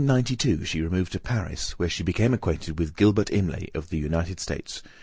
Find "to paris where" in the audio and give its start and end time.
1.11-1.87